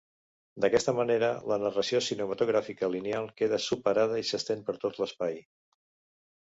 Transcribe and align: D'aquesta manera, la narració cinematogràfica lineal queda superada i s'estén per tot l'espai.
D'aquesta 0.63 0.95
manera, 0.99 1.29
la 1.51 1.57
narració 1.65 2.01
cinematogràfica 2.07 2.91
lineal 2.97 3.31
queda 3.43 3.63
superada 3.69 4.21
i 4.25 4.29
s'estén 4.33 4.69
per 4.71 4.81
tot 4.85 5.03
l'espai. 5.05 5.43